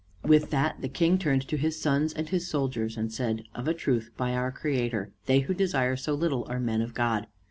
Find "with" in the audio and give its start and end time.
0.23-0.49